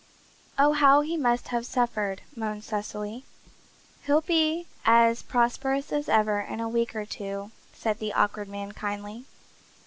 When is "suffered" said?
1.63-2.23